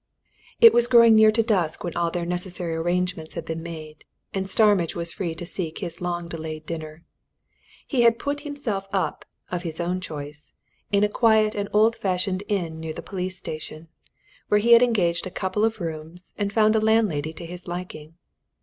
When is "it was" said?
0.59-0.87